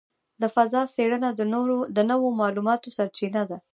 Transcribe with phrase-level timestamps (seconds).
[0.41, 1.29] د فضاء څېړنه
[1.97, 3.57] د نوو معلوماتو سرچینه ده.